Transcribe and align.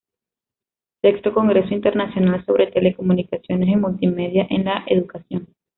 Sexto 1.03 1.31
Congreso 1.31 1.75
Internacional 1.75 2.43
sobre 2.45 2.71
Telecomunicaciones 2.71 3.69
y 3.69 3.75
Multimedia 3.75 4.47
en 4.49 4.65
la 4.65 4.83
Educación. 4.87 5.53